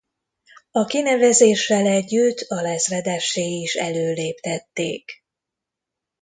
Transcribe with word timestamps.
A 0.71 0.85
kinevezéssel 0.85 1.85
együtt 1.87 2.45
alezredessé 2.47 3.45
is 3.59 3.75
előléptették. 3.75 5.23